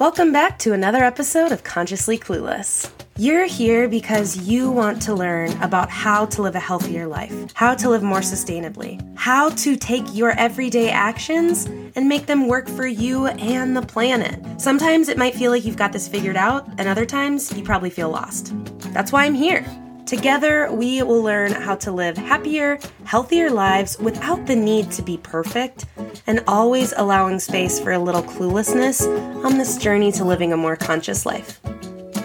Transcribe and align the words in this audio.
Welcome 0.00 0.32
back 0.32 0.58
to 0.60 0.72
another 0.72 1.04
episode 1.04 1.52
of 1.52 1.62
Consciously 1.62 2.16
Clueless. 2.16 2.90
You're 3.18 3.44
here 3.44 3.86
because 3.86 4.48
you 4.48 4.70
want 4.70 5.02
to 5.02 5.14
learn 5.14 5.52
about 5.60 5.90
how 5.90 6.24
to 6.24 6.40
live 6.40 6.54
a 6.54 6.58
healthier 6.58 7.06
life, 7.06 7.52
how 7.52 7.74
to 7.74 7.90
live 7.90 8.02
more 8.02 8.20
sustainably, 8.20 8.98
how 9.14 9.50
to 9.50 9.76
take 9.76 10.04
your 10.14 10.30
everyday 10.38 10.88
actions 10.88 11.66
and 11.66 12.08
make 12.08 12.24
them 12.24 12.48
work 12.48 12.66
for 12.66 12.86
you 12.86 13.26
and 13.26 13.76
the 13.76 13.82
planet. 13.82 14.42
Sometimes 14.58 15.10
it 15.10 15.18
might 15.18 15.34
feel 15.34 15.50
like 15.50 15.66
you've 15.66 15.76
got 15.76 15.92
this 15.92 16.08
figured 16.08 16.34
out, 16.34 16.66
and 16.78 16.88
other 16.88 17.04
times 17.04 17.52
you 17.54 17.62
probably 17.62 17.90
feel 17.90 18.08
lost. 18.08 18.54
That's 18.94 19.12
why 19.12 19.26
I'm 19.26 19.34
here. 19.34 19.66
Together, 20.10 20.68
we 20.72 21.04
will 21.04 21.22
learn 21.22 21.52
how 21.52 21.76
to 21.76 21.92
live 21.92 22.16
happier, 22.16 22.80
healthier 23.04 23.48
lives 23.48 23.96
without 24.00 24.44
the 24.44 24.56
need 24.56 24.90
to 24.90 25.02
be 25.02 25.16
perfect, 25.18 25.86
and 26.26 26.42
always 26.48 26.92
allowing 26.96 27.38
space 27.38 27.78
for 27.78 27.92
a 27.92 27.98
little 28.00 28.24
cluelessness 28.24 29.06
on 29.44 29.56
this 29.56 29.78
journey 29.78 30.10
to 30.10 30.24
living 30.24 30.52
a 30.52 30.56
more 30.56 30.74
conscious 30.74 31.24
life. 31.24 31.60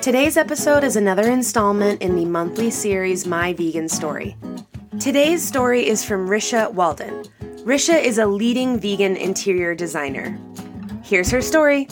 Today's 0.02 0.35
episode 0.35 0.84
is 0.84 0.95
another 0.95 1.30
installment 1.31 2.02
in 2.02 2.16
the 2.16 2.25
monthly 2.25 2.71
series 2.71 3.27
My 3.27 3.53
Vegan 3.53 3.88
Story. 3.88 4.36
Today's 4.99 5.47
story 5.47 5.88
is 5.88 6.03
from 6.03 6.27
Risha 6.27 6.73
Walden. 6.73 7.23
Risha 7.67 8.03
is 8.03 8.17
a 8.17 8.25
leading 8.25 8.80
vegan 8.80 9.16
interior 9.16 9.75
designer. 9.75 10.39
Here's 11.03 11.30
her 11.30 11.39
story. 11.39 11.88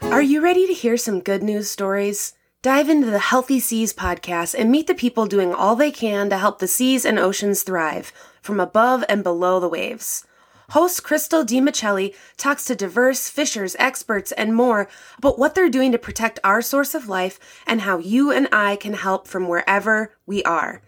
Are 0.00 0.22
you 0.22 0.40
ready 0.40 0.66
to 0.66 0.72
hear 0.72 0.96
some 0.96 1.20
good 1.20 1.42
news 1.42 1.70
stories? 1.70 2.32
Dive 2.62 2.88
into 2.88 3.10
the 3.10 3.18
Healthy 3.18 3.58
Seas 3.58 3.92
podcast 3.92 4.54
and 4.56 4.70
meet 4.70 4.86
the 4.86 4.94
people 4.94 5.26
doing 5.26 5.52
all 5.52 5.74
they 5.74 5.90
can 5.90 6.30
to 6.30 6.38
help 6.38 6.60
the 6.60 6.68
seas 6.68 7.04
and 7.04 7.18
oceans 7.18 7.64
thrive 7.64 8.12
from 8.40 8.60
above 8.60 9.04
and 9.08 9.24
below 9.24 9.58
the 9.58 9.68
waves. 9.68 10.24
Host 10.70 11.02
Crystal 11.02 11.44
DiMiceli 11.44 12.14
talks 12.36 12.64
to 12.66 12.76
diverse 12.76 13.28
fishers, 13.28 13.74
experts, 13.80 14.30
and 14.30 14.54
more 14.54 14.88
about 15.18 15.40
what 15.40 15.56
they're 15.56 15.68
doing 15.68 15.90
to 15.90 15.98
protect 15.98 16.38
our 16.44 16.62
source 16.62 16.94
of 16.94 17.08
life 17.08 17.40
and 17.66 17.80
how 17.80 17.98
you 17.98 18.30
and 18.30 18.48
I 18.52 18.76
can 18.76 18.94
help 18.94 19.26
from 19.26 19.48
wherever 19.48 20.14
we 20.24 20.44
are. 20.44 20.82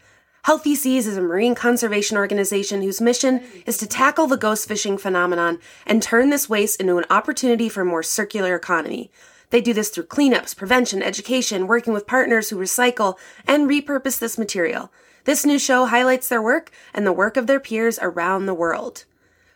Healthy 0.45 0.77
Seas 0.77 1.09
is 1.09 1.17
a 1.17 1.23
marine 1.23 1.57
conservation 1.57 2.17
organization 2.17 2.83
whose 2.83 3.01
mission 3.01 3.43
is 3.67 3.79
to 3.79 3.89
tackle 3.89 4.29
the 4.29 4.37
ghost 4.37 4.69
fishing 4.69 4.97
phenomenon 4.97 5.59
and 5.87 6.01
turn 6.01 6.31
this 6.31 6.49
waste 6.49 6.81
into 6.81 6.99
an 6.99 7.07
opportunity 7.11 7.69
for 7.69 7.81
a 7.81 7.85
more 7.85 8.05
circular 8.05 8.55
economy. 8.55 9.11
They 9.55 9.61
do 9.61 9.73
this 9.73 9.91
through 9.91 10.07
cleanups, 10.07 10.57
prevention, 10.57 11.01
education, 11.01 11.69
working 11.69 11.93
with 11.93 12.09
partners 12.09 12.51
who 12.51 12.57
recycle 12.57 13.17
and 13.47 13.71
repurpose 13.71 14.19
this 14.19 14.37
material. 14.37 14.91
This 15.27 15.47
new 15.47 15.61
show 15.61 15.87
highlights 15.87 16.29
their 16.29 16.43
work 16.43 16.73
and 16.93 17.07
the 17.07 17.13
work 17.13 17.37
of 17.37 17.47
their 17.47 17.61
peers 17.61 18.01
around 18.03 18.47
the 18.47 18.53
world. 18.53 19.05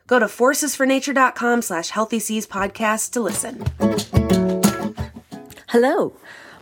Go 0.07 0.21
to 0.21 0.27
forcesfornature.com 0.27 1.63
slash 1.63 1.89
healthy 1.89 2.21
seas 2.21 2.47
podcast 2.47 3.11
to 3.11 3.21
listen. 3.21 3.65
Hello, 5.71 6.13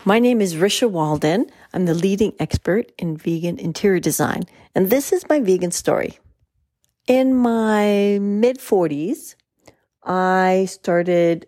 my 0.06 0.19
name 0.19 0.41
is 0.41 0.55
Risha 0.55 0.91
Walden. 0.91 1.50
I'm 1.75 1.84
the 1.84 1.93
leading 1.93 2.33
expert 2.41 2.91
in 2.97 3.19
vegan 3.19 3.59
interior 3.59 4.00
design, 4.00 4.45
and 4.75 4.89
this 4.89 5.12
is 5.12 5.28
my 5.28 5.41
vegan 5.41 5.73
story. 5.73 6.19
In 7.06 7.34
my 7.34 8.19
mid 8.19 8.61
40s, 8.61 9.34
I 10.03 10.65
started 10.71 11.47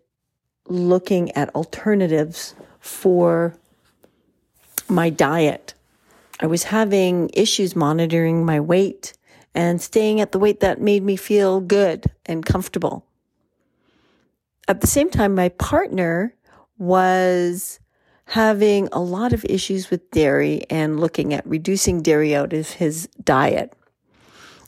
looking 0.69 1.31
at 1.33 1.55
alternatives 1.55 2.55
for 2.81 3.55
my 4.89 5.11
diet. 5.11 5.75
I 6.41 6.47
was 6.47 6.65
having 6.65 7.31
issues 7.33 7.75
monitoring 7.75 8.45
my 8.45 8.61
weight 8.61 9.13
and 9.55 9.81
staying 9.81 10.21
at 10.21 10.33
the 10.33 10.39
weight 10.39 10.61
that 10.61 10.81
made 10.81 11.03
me 11.03 11.17
feel 11.17 11.61
good 11.61 12.07
and 12.27 12.47
comfortable. 12.47 13.05
At 14.69 14.81
the 14.81 14.87
same 14.87 15.11
time, 15.11 15.35
my 15.35 15.49
partner 15.49 16.35
was 16.79 17.81
having 18.27 18.89
a 18.93 19.01
lot 19.01 19.33
of 19.33 19.45
issues 19.47 19.91
with 19.91 20.11
dairy 20.11 20.63
and 20.69 21.01
looking 21.01 21.33
at 21.33 21.47
reducing 21.47 22.03
dairy 22.03 22.37
out 22.37 22.53
of 22.53 22.69
his 22.71 23.09
diet. 23.25 23.73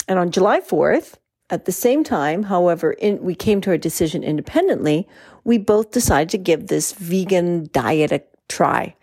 And 0.09 0.19
on 0.19 0.31
July 0.31 0.61
4th, 0.61 1.15
at 1.51 1.65
the 1.65 1.73
same 1.73 2.05
time, 2.05 2.45
however, 2.45 2.93
in, 2.93 3.23
we 3.23 3.35
came 3.35 3.61
to 3.63 3.71
our 3.71 3.79
decision 3.79 4.23
independently. 4.23 5.09
We 5.45 5.59
both 5.59 5.91
decided 5.91 6.31
to 6.31 6.39
give 6.39 6.69
this 6.69 6.93
vegan 6.93 7.69
diet 7.73 8.13
a 8.13 8.23
try. 8.49 8.95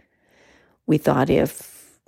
We 0.86 0.98
thought 0.98 1.30
if 1.30 2.00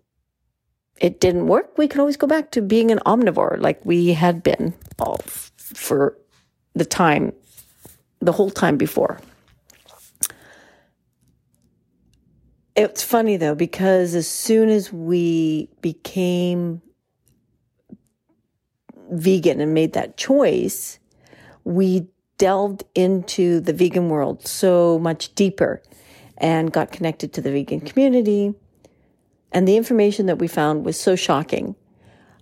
it 0.98 1.20
didn't 1.20 1.48
work, 1.48 1.78
we 1.78 1.88
could 1.88 2.00
always 2.00 2.18
go 2.18 2.28
back 2.28 2.52
to 2.52 2.62
being 2.62 2.92
an 2.92 3.00
omnivore 3.06 3.60
like 3.60 3.86
we 3.86 4.14
had 4.14 4.44
been 4.44 4.74
all 4.98 5.18
for 5.58 6.18
the 6.74 6.86
time, 6.86 7.34
the 8.20 8.32
whole 8.32 8.50
time 8.50 8.78
before. 8.78 9.20
It's 12.76 13.04
funny 13.04 13.36
though, 13.36 13.56
because 13.56 14.16
as 14.16 14.28
soon 14.28 14.70
as 14.70 14.94
we 14.94 15.70
became 15.82 16.82
vegan 19.12 19.60
and 19.62 19.74
made 19.74 19.94
that 19.94 20.18
choice, 20.18 21.00
we 21.64 22.08
delved 22.38 22.84
into 22.96 23.60
the 23.60 23.74
vegan 23.74 24.10
world 24.10 24.48
so 24.48 24.98
much 25.00 25.34
deeper 25.36 25.82
and 26.38 26.72
got 26.72 26.92
connected 26.92 27.34
to 27.34 27.42
the 27.42 27.52
vegan 27.52 27.82
community 27.82 28.54
and 29.52 29.68
the 29.68 29.78
information 29.78 30.28
that 30.28 30.38
we 30.38 30.48
found 30.48 30.86
was 30.86 31.00
so 31.00 31.16
shocking 31.16 31.76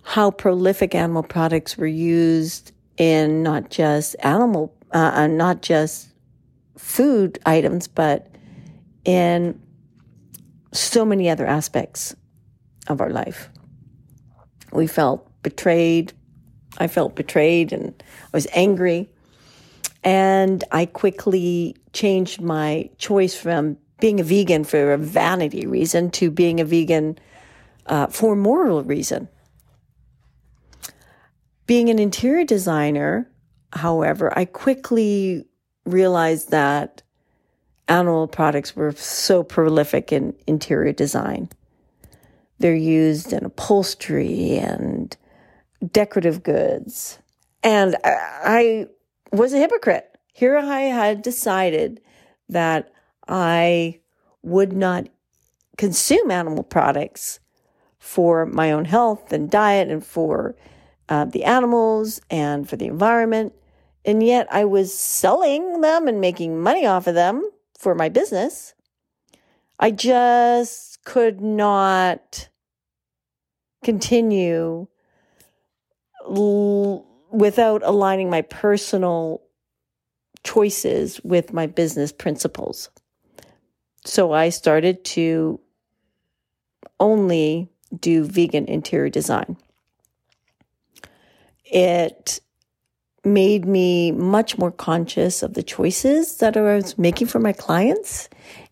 how 0.02 0.30
prolific 0.30 0.94
animal 0.94 1.22
products 1.22 1.76
were 1.76 1.86
used 1.86 2.72
in 2.96 3.42
not 3.42 3.70
just 3.70 4.16
animal, 4.20 4.74
uh, 4.94 5.12
uh, 5.14 5.26
not 5.26 5.60
just 5.60 6.08
food 6.78 7.38
items, 7.44 7.86
but 7.86 8.26
in 9.04 9.60
so 10.72 11.04
many 11.04 11.28
other 11.28 11.46
aspects 11.46 12.14
of 12.88 13.00
our 13.02 13.10
life. 13.10 13.50
We 14.72 14.86
felt 14.86 15.28
betrayed. 15.42 16.12
I 16.76 16.86
felt 16.86 17.16
betrayed 17.16 17.72
and 17.72 17.94
I 18.24 18.36
was 18.36 18.46
angry. 18.52 19.08
And 20.04 20.62
I 20.70 20.86
quickly 20.86 21.76
changed 21.92 22.40
my 22.40 22.90
choice 22.98 23.34
from 23.34 23.78
being 24.00 24.20
a 24.20 24.22
vegan 24.22 24.64
for 24.64 24.92
a 24.92 24.98
vanity 24.98 25.66
reason 25.66 26.10
to 26.12 26.30
being 26.30 26.60
a 26.60 26.64
vegan 26.64 27.18
uh, 27.86 28.06
for 28.06 28.36
moral 28.36 28.84
reason. 28.84 29.28
Being 31.66 31.90
an 31.90 31.98
interior 31.98 32.44
designer, 32.44 33.28
however, 33.72 34.36
I 34.38 34.44
quickly 34.44 35.44
realized 35.84 36.50
that 36.50 37.02
animal 37.88 38.28
products 38.28 38.76
were 38.76 38.92
so 38.92 39.42
prolific 39.42 40.12
in 40.12 40.34
interior 40.46 40.92
design. 40.92 41.48
They're 42.58 42.74
used 42.74 43.32
in 43.32 43.44
upholstery 43.44 44.58
and 44.58 45.16
decorative 45.92 46.42
goods. 46.42 47.18
And 47.62 47.96
I, 48.04 48.86
was 49.32 49.52
a 49.52 49.58
hypocrite. 49.58 50.16
Here 50.32 50.56
I 50.56 50.80
had 50.80 51.22
decided 51.22 52.00
that 52.48 52.92
I 53.26 54.00
would 54.42 54.72
not 54.72 55.08
consume 55.76 56.30
animal 56.30 56.62
products 56.62 57.40
for 57.98 58.46
my 58.46 58.72
own 58.72 58.84
health 58.84 59.32
and 59.32 59.50
diet 59.50 59.90
and 59.90 60.04
for 60.04 60.56
uh, 61.08 61.24
the 61.24 61.44
animals 61.44 62.20
and 62.30 62.68
for 62.68 62.76
the 62.76 62.86
environment. 62.86 63.52
And 64.04 64.22
yet 64.22 64.46
I 64.50 64.64
was 64.64 64.96
selling 64.96 65.80
them 65.80 66.08
and 66.08 66.20
making 66.20 66.60
money 66.60 66.86
off 66.86 67.06
of 67.06 67.14
them 67.14 67.48
for 67.78 67.94
my 67.94 68.08
business. 68.08 68.74
I 69.78 69.90
just 69.90 71.04
could 71.04 71.40
not 71.40 72.48
continue 73.84 74.88
l- 76.28 77.04
without 77.30 77.82
aligning 77.84 78.30
my 78.30 78.42
personal 78.42 79.42
choices 80.44 81.20
with 81.24 81.52
my 81.52 81.66
business 81.66 82.12
principles. 82.12 82.90
So 84.04 84.32
I 84.32 84.48
started 84.48 85.04
to 85.04 85.60
only 87.00 87.68
do 87.98 88.24
vegan 88.24 88.66
interior 88.66 89.10
design. 89.10 89.56
It 91.64 92.40
made 93.24 93.66
me 93.66 94.12
much 94.12 94.56
more 94.56 94.70
conscious 94.70 95.42
of 95.42 95.54
the 95.54 95.62
choices 95.62 96.38
that 96.38 96.56
I 96.56 96.62
was 96.62 96.96
making 96.96 97.26
for 97.26 97.40
my 97.40 97.52
clients 97.52 98.28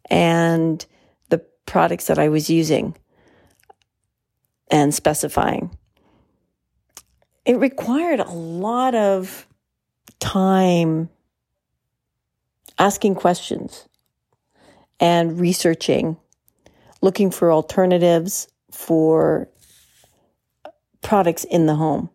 and 0.08 0.84
the 1.28 1.44
products 1.66 2.06
that 2.06 2.18
I 2.18 2.28
was 2.28 2.48
using 2.48 2.96
and 4.70 4.94
specifying. 4.94 5.76
It 7.46 7.58
required 7.58 8.18
a 8.18 8.28
lot 8.28 8.96
of 8.96 9.46
time 10.18 11.08
asking 12.76 13.14
questions 13.14 13.88
and 14.98 15.38
researching, 15.38 16.16
looking 17.02 17.30
for 17.30 17.52
alternatives 17.52 18.48
for 18.72 19.48
products 21.02 21.44
in 21.44 21.66
the 21.66 21.76
home. 21.76 22.10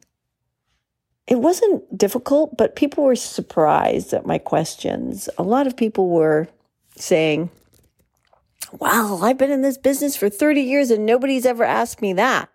It 1.28 1.40
wasn't 1.40 1.98
difficult, 1.98 2.58
but 2.58 2.76
people 2.76 3.06
were 3.06 3.16
surprised 3.16 4.14
at 4.14 4.26
my 4.26 4.38
questions. 4.38 5.30
A 5.38 5.44
lot 5.44 5.66
of 5.66 5.78
people 5.78 6.10
were 6.10 6.50
saying, 6.98 7.50
Well, 8.80 9.24
I've 9.24 9.38
been 9.38 9.52
in 9.52 9.62
this 9.62 9.78
business 9.78 10.18
for 10.18 10.30
30 10.30 10.60
years 10.60 10.92
and 10.92 11.06
nobody's 11.06 11.46
ever 11.46 11.64
asked 11.64 12.02
me 12.02 12.12
that. 12.14 12.50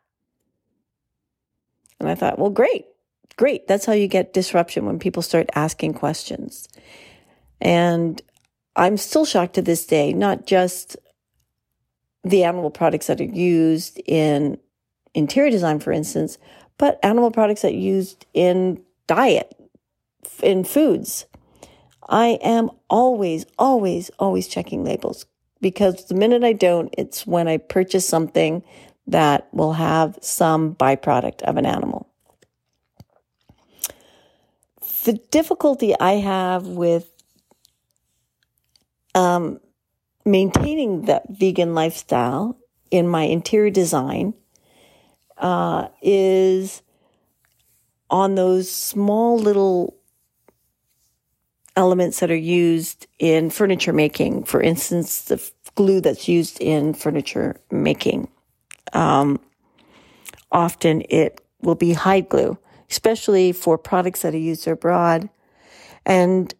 And 2.00 2.08
I 2.08 2.14
thought, 2.14 2.38
Well, 2.38 2.50
great, 2.50 2.86
great. 3.36 3.66
That's 3.66 3.86
how 3.86 3.92
you 3.92 4.08
get 4.08 4.32
disruption 4.32 4.86
when 4.86 4.98
people 4.98 5.22
start 5.22 5.48
asking 5.54 5.94
questions. 5.94 6.68
And 7.60 8.20
I'm 8.76 8.96
still 8.96 9.24
shocked 9.24 9.54
to 9.54 9.62
this 9.62 9.86
day, 9.86 10.12
not 10.12 10.46
just 10.46 10.96
the 12.24 12.44
animal 12.44 12.70
products 12.70 13.06
that 13.06 13.20
are 13.20 13.24
used 13.24 14.00
in 14.06 14.58
interior 15.14 15.50
design, 15.50 15.78
for 15.78 15.92
instance, 15.92 16.38
but 16.76 16.98
animal 17.02 17.30
products 17.30 17.62
that 17.62 17.72
are 17.72 17.76
used 17.76 18.26
in 18.34 18.82
diet, 19.06 19.54
in 20.42 20.64
foods. 20.64 21.26
I 22.08 22.38
am 22.42 22.70
always, 22.90 23.46
always, 23.58 24.10
always 24.18 24.46
checking 24.46 24.84
labels 24.84 25.26
because 25.60 26.04
the 26.06 26.14
minute 26.14 26.44
I 26.44 26.52
don't, 26.52 26.94
it's 26.96 27.26
when 27.26 27.48
I 27.48 27.56
purchase 27.56 28.06
something 28.06 28.62
that 29.06 29.48
will 29.52 29.74
have 29.74 30.18
some 30.20 30.74
byproduct 30.74 31.42
of 31.42 31.56
an 31.56 31.66
animal. 31.66 32.08
The 35.04 35.14
difficulty 35.30 35.94
I 35.98 36.14
have 36.14 36.66
with 36.66 37.10
um, 39.14 39.60
maintaining 40.24 41.02
that 41.02 41.24
vegan 41.30 41.74
lifestyle 41.74 42.58
in 42.90 43.08
my 43.08 43.22
interior 43.22 43.70
design 43.70 44.34
uh, 45.38 45.88
is 46.02 46.82
on 48.10 48.34
those 48.34 48.70
small 48.70 49.38
little 49.38 49.96
elements 51.76 52.20
that 52.20 52.30
are 52.30 52.34
used 52.36 53.06
in 53.18 53.50
furniture 53.50 53.92
making. 53.92 54.44
For 54.44 54.60
instance, 54.60 55.22
the 55.22 55.50
glue 55.74 56.00
that's 56.00 56.26
used 56.26 56.60
in 56.60 56.94
furniture 56.94 57.60
making. 57.70 58.28
Um, 58.92 59.40
often 60.52 61.02
it 61.08 61.40
will 61.62 61.74
be 61.74 61.92
hide 61.92 62.28
glue, 62.28 62.58
especially 62.90 63.52
for 63.52 63.78
products 63.78 64.22
that 64.22 64.34
are 64.34 64.38
used 64.38 64.66
abroad. 64.68 65.28
And 66.04 66.54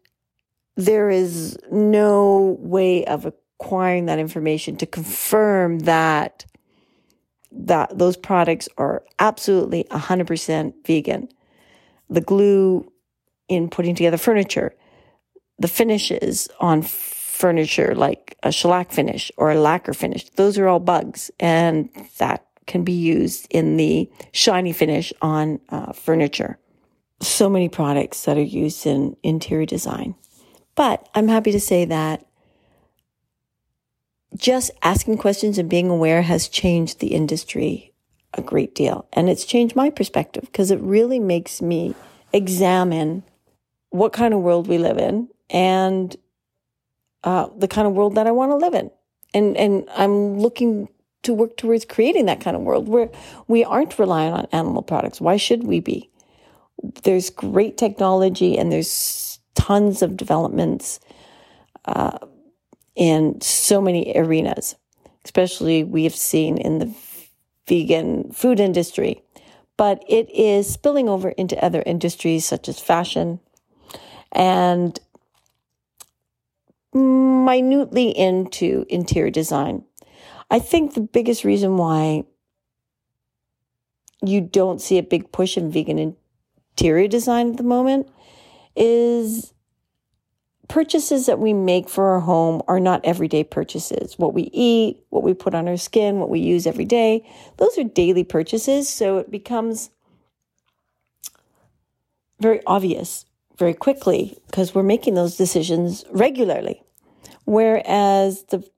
there 0.76 1.08
is 1.08 1.58
no 1.70 2.56
way 2.61 3.05
of 3.06 3.25
acquiring 3.25 4.06
that 4.06 4.19
information 4.19 4.76
to 4.76 4.87
confirm 4.87 5.81
that 5.81 6.44
that 7.58 7.96
those 7.96 8.19
products 8.19 8.69
are 8.76 9.02
absolutely 9.19 9.84
100% 9.84 10.75
vegan. 10.84 11.28
The 12.11 12.20
glue 12.20 12.93
in 13.49 13.70
putting 13.70 13.94
together 13.94 14.19
furniture, 14.19 14.75
the 15.58 15.69
finishes 15.69 16.50
on 16.61 16.82
furniture 17.37 17.94
like 17.94 18.37
a 18.43 18.50
shellac 18.50 18.91
finish 18.91 19.31
or 19.37 19.50
a 19.50 19.61
lacquer 19.61 19.93
finish, 19.93 20.29
those 20.31 20.59
are 20.59 20.67
all 20.67 20.81
bugs 20.81 21.31
and 21.38 21.88
that 22.19 22.47
can 22.67 22.83
be 22.83 22.93
used 22.93 23.47
in 23.50 23.77
the 23.77 24.11
shiny 24.33 24.73
finish 24.73 25.12
on 25.23 25.61
uh, 25.69 25.93
furniture. 25.93 26.59
So 27.21 27.49
many 27.49 27.69
products 27.69 28.25
that 28.25 28.37
are 28.37 28.43
used 28.43 28.87
in 28.87 29.17
interior 29.23 29.67
design. 29.67 30.15
But 30.75 31.09
I'm 31.15 31.29
happy 31.29 31.53
to 31.53 31.61
say 31.61 31.85
that 31.85 32.27
just 34.35 34.71
asking 34.83 35.19
questions 35.19 35.59
and 35.59 35.69
being 35.69 35.88
aware 35.88 36.23
has 36.23 36.49
changed 36.49 37.00
the 37.00 37.15
industry 37.15 37.94
a 38.35 38.43
great 38.43 38.75
deal. 38.75 39.06
And 39.12 39.31
it's 39.31 39.44
changed 39.44 39.77
my 39.77 39.88
perspective 39.88 40.44
because 40.44 40.71
it 40.71 40.81
really 40.81 41.19
makes 41.19 41.62
me 41.62 41.94
examine 42.33 43.23
what 43.91 44.12
kind 44.12 44.35
of 44.35 44.41
world 44.41 44.67
we 44.67 44.77
live 44.77 44.99
in 44.99 45.29
and 45.49 46.15
uh, 47.25 47.49
the 47.57 47.69
kind 47.69 47.87
of 47.87 47.95
world 47.95 48.15
that 48.15 48.27
I 48.27 48.31
want 48.31 48.53
to 48.53 48.57
live 48.57 48.75
in. 48.75 48.91
And, 49.35 49.57
and 49.57 49.89
I'm 49.97 50.39
looking 50.39 50.89
to 51.23 51.35
work 51.35 51.57
towards 51.57 51.85
creating 51.85 52.27
that 52.27 52.41
kind 52.41 52.57
of 52.57 52.63
world 52.63 52.89
where 52.89 53.11
we 53.49 53.65
aren't 53.65 53.99
relying 53.99 54.33
on 54.33 54.47
animal 54.53 54.83
products. 54.83 55.21
Why 55.21 55.37
should 55.37 55.65
we 55.65 55.81
be? 55.81 56.11
There's 57.03 57.31
great 57.31 57.77
technology 57.77 58.57
and 58.57 58.71
there's 58.71 59.41
tons 59.55 60.03
of 60.03 60.17
developments 60.17 61.01
uh, 61.87 62.19
in 62.95 63.41
so 63.41 63.81
many 63.81 64.12
arenas, 64.15 64.77
especially 65.25 65.83
we 65.85 66.05
have 66.05 66.15
seen 66.15 66.59
in 66.59 66.79
the 66.79 66.95
vegan 67.67 68.31
food 68.31 68.61
industry. 68.61 69.23
But 69.77 70.05
it 70.09 70.31
is 70.31 70.73
spilling 70.73 71.09
over 71.09 71.31
into 71.31 71.62
other 71.62 71.83
industries 71.85 72.47
such 72.47 72.69
as 72.69 72.81
fashion 72.81 73.41
and 74.33 74.99
minutely 76.97 78.11
into 78.11 78.87
interior 78.89 79.31
design. 79.31 79.85
I 80.51 80.59
think 80.59 80.95
the 80.95 81.01
biggest 81.01 81.45
reason 81.45 81.77
why 81.77 82.25
you 84.23 84.41
don't 84.41 84.81
see 84.81 84.99
a 84.99 85.03
big 85.03 85.31
push 85.33 85.57
in 85.57 85.71
vegan 85.71 86.17
interior 86.79 87.09
design 87.09 87.51
at 87.51 87.57
the 87.57 87.63
moment 87.63 88.09
is 88.75 89.53
purchases 90.69 91.27
that 91.27 91.39
we 91.39 91.53
make 91.53 91.89
for 91.89 92.13
our 92.13 92.21
home 92.21 92.63
are 92.67 92.81
not 92.81 93.05
everyday 93.05 93.45
purchases. 93.45 94.19
What 94.19 94.35
we 94.35 94.51
eat, 94.53 95.05
what 95.11 95.23
we 95.23 95.35
put 95.35 95.55
on 95.55 95.69
our 95.69 95.77
skin, 95.77 96.19
what 96.19 96.31
we 96.31 96.41
use 96.41 96.67
every 96.67 96.85
day, 96.85 97.29
those 97.59 97.79
are 97.79 97.85
daily 97.85 98.25
purchases. 98.25 98.89
So 98.89 99.19
it 99.19 99.31
becomes 99.31 99.91
very 102.41 102.61
obvious 102.67 103.25
very 103.58 103.75
quickly 103.75 104.38
because 104.47 104.75
we're 104.75 104.82
making 104.82 105.14
those 105.14 105.37
decisions 105.37 106.05
regularly. 106.11 106.82
Whereas 107.44 108.44
the 108.44 108.69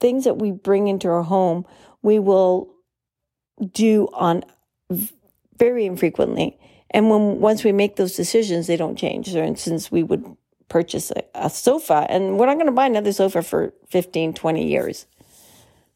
things 0.00 0.24
that 0.24 0.38
we 0.38 0.52
bring 0.52 0.88
into 0.88 1.08
our 1.08 1.22
home, 1.22 1.64
we 2.02 2.18
will 2.18 2.72
do 3.72 4.08
on 4.12 4.44
very 5.56 5.86
infrequently. 5.86 6.58
And 6.90 7.08
when 7.08 7.40
once 7.40 7.64
we 7.64 7.72
make 7.72 7.96
those 7.96 8.16
decisions, 8.16 8.66
they 8.66 8.76
don't 8.76 8.96
change. 8.96 9.32
For 9.32 9.42
instance, 9.42 9.90
we 9.90 10.02
would 10.02 10.36
purchase 10.68 11.10
a, 11.10 11.22
a 11.34 11.50
sofa 11.50 12.06
and 12.08 12.38
we're 12.38 12.46
not 12.46 12.54
going 12.54 12.66
to 12.66 12.72
buy 12.72 12.86
another 12.86 13.12
sofa 13.12 13.42
for 13.42 13.72
15, 13.88 14.34
20 14.34 14.66
years 14.66 15.06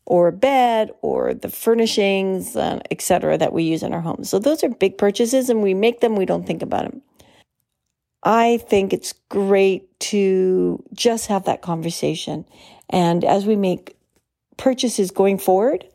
or 0.07 0.29
a 0.29 0.33
bed 0.33 0.93
or 1.03 1.35
the 1.35 1.49
furnishings, 1.49 2.57
uh, 2.57 2.81
etc. 2.91 3.37
that 3.37 3.53
we 3.53 3.65
use 3.65 3.83
in 3.83 3.93
our 3.93 4.01
homes. 4.01 4.31
So 4.31 4.39
those 4.39 4.63
are 4.63 4.69
big 4.69 4.97
purchases 4.97 5.51
and 5.51 5.63
we 5.63 5.75
make 5.75 6.01
them, 6.01 6.15
we 6.15 6.27
don't 6.27 6.47
think 6.47 6.63
about 6.63 6.85
them. 6.85 7.03
I 8.23 8.59
think 8.69 8.93
it's 8.93 9.13
great 9.29 9.99
to 10.01 10.83
just 10.93 11.27
have 11.27 11.45
that 11.45 11.63
conversation. 11.63 12.45
And 12.91 13.25
as 13.25 13.47
we 13.47 13.57
make 13.57 13.97
purchases 14.57 15.11
going 15.11 15.39
forward, 15.39 15.87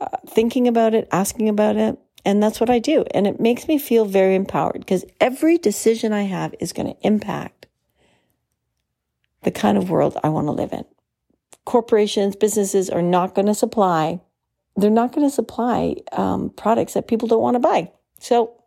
uh, 0.00 0.08
thinking 0.28 0.68
about 0.68 0.94
it, 0.94 1.08
asking 1.12 1.48
about 1.48 1.76
it, 1.76 1.98
and 2.24 2.42
that's 2.42 2.60
what 2.60 2.70
I 2.70 2.78
do. 2.78 3.04
And 3.12 3.26
it 3.26 3.38
makes 3.38 3.68
me 3.68 3.78
feel 3.78 4.06
very 4.06 4.34
empowered 4.34 4.80
because 4.80 5.04
every 5.20 5.58
decision 5.58 6.12
I 6.12 6.22
have 6.22 6.54
is 6.58 6.72
going 6.72 6.94
to 6.94 7.06
impact 7.06 7.66
the 9.42 9.50
kind 9.50 9.76
of 9.76 9.90
world 9.90 10.16
I 10.24 10.30
want 10.30 10.46
to 10.46 10.52
live 10.52 10.72
in. 10.72 10.84
Corporations, 11.64 12.34
businesses 12.34 12.90
are 12.90 13.02
not 13.02 13.34
going 13.34 13.46
to 13.46 13.54
supply, 13.54 14.20
they're 14.76 14.90
not 14.90 15.12
going 15.12 15.26
to 15.26 15.34
supply 15.34 15.96
um, 16.12 16.50
products 16.50 16.94
that 16.94 17.06
people 17.06 17.28
don't 17.28 17.42
want 17.42 17.54
to 17.54 17.60
buy. 17.60 17.92
So 18.18 18.60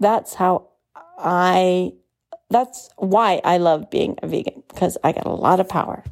that's 0.00 0.34
how 0.34 0.69
I, 1.22 1.92
that's 2.50 2.90
why 2.96 3.40
I 3.44 3.58
love 3.58 3.90
being 3.90 4.16
a 4.22 4.26
vegan 4.26 4.62
because 4.68 4.98
I 5.04 5.12
got 5.12 5.26
a 5.26 5.32
lot 5.32 5.60
of 5.60 5.68
power. 5.68 6.04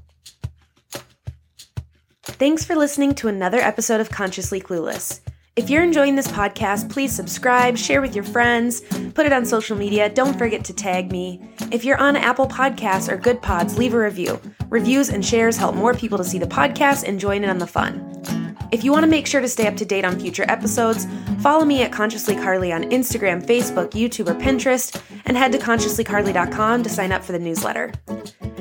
Thanks 2.23 2.65
for 2.65 2.77
listening 2.77 3.15
to 3.17 3.29
another 3.29 3.59
episode 3.59 4.01
of 4.01 4.11
Consciously 4.11 4.61
Clueless. 4.61 5.21
If 5.57 5.69
you're 5.69 5.83
enjoying 5.83 6.15
this 6.15 6.29
podcast, 6.29 6.89
please 6.89 7.11
subscribe, 7.13 7.77
share 7.77 8.01
with 8.01 8.15
your 8.15 8.23
friends, 8.23 8.81
put 9.15 9.27
it 9.27 9.33
on 9.33 9.45
social 9.45 9.77
media. 9.77 10.09
Don't 10.09 10.39
forget 10.39 10.65
to 10.67 10.73
tag 10.73 11.11
me. 11.11 11.43
If 11.73 11.85
you're 11.85 11.99
on 11.99 12.15
Apple 12.15 12.47
Podcasts 12.47 13.11
or 13.11 13.17
Good 13.17 13.43
Pods, 13.43 13.77
leave 13.77 13.93
a 13.93 13.99
review. 13.99 14.41
Reviews 14.69 15.09
and 15.09 15.27
shares 15.27 15.57
help 15.57 15.75
more 15.75 15.95
people 15.95 16.17
to 16.17 16.23
see 16.23 16.39
the 16.39 16.47
podcast 16.47 17.03
and 17.09 17.19
join 17.19 17.43
in 17.43 17.51
on 17.51 17.59
the 17.59 17.67
fun. 17.67 18.08
If 18.71 18.85
you 18.85 18.93
want 18.93 19.05
to 19.05 19.11
make 19.11 19.27
sure 19.27 19.41
to 19.41 19.49
stay 19.49 19.67
up 19.67 19.77
to 19.77 19.85
date 19.85 20.05
on 20.05 20.21
future 20.21 20.45
episodes, 20.49 21.07
follow 21.41 21.65
me 21.65 21.83
at 21.83 21.93
Consciously 21.93 22.35
Carly 22.37 22.73
on 22.73 22.85
Instagram, 22.85 23.45
Facebook, 23.45 23.91
YouTube, 23.91 24.29
or 24.29 24.35
Pinterest, 24.35 25.01
and 25.25 25.37
head 25.37 25.53
to 25.53 25.59
consciouslycarly.com 25.59 26.83
to 26.83 26.89
sign 26.89 27.13
up 27.13 27.25
for 27.25 27.33
the 27.33 27.39
newsletter. 27.39 27.93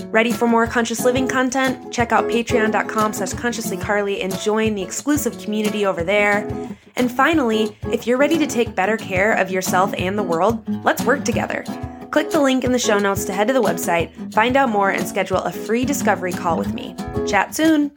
Ready 0.09 0.31
for 0.31 0.47
more 0.47 0.65
conscious 0.65 1.03
living 1.03 1.27
content? 1.27 1.91
Check 1.91 2.13
out 2.13 2.25
patreon.com 2.25 3.13
slash 3.13 3.33
consciouslycarly 3.33 4.23
and 4.23 4.37
join 4.39 4.75
the 4.75 4.81
exclusive 4.81 5.37
community 5.39 5.85
over 5.85 6.03
there. 6.03 6.47
And 6.95 7.11
finally, 7.11 7.77
if 7.91 8.07
you're 8.07 8.17
ready 8.17 8.37
to 8.37 8.47
take 8.47 8.73
better 8.73 8.95
care 8.95 9.33
of 9.33 9.51
yourself 9.51 9.93
and 9.97 10.17
the 10.17 10.23
world, 10.23 10.63
let's 10.85 11.03
work 11.03 11.25
together. 11.25 11.65
Click 12.11 12.31
the 12.31 12.41
link 12.41 12.63
in 12.63 12.71
the 12.71 12.79
show 12.79 12.97
notes 12.97 13.25
to 13.25 13.33
head 13.33 13.47
to 13.47 13.53
the 13.53 13.61
website, 13.61 14.33
find 14.33 14.55
out 14.55 14.69
more, 14.69 14.89
and 14.89 15.05
schedule 15.05 15.39
a 15.39 15.51
free 15.51 15.83
discovery 15.83 16.31
call 16.31 16.57
with 16.57 16.73
me. 16.73 16.95
Chat 17.27 17.53
soon! 17.53 17.91